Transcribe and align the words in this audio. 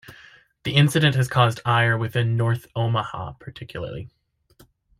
The 0.63 0.73
incident 0.77 1.13
has 1.13 1.27
caused 1.27 1.59
ire 1.63 1.95
within 1.95 2.35
North 2.35 2.65
Omaha 2.75 3.33
particularly. 3.33 4.09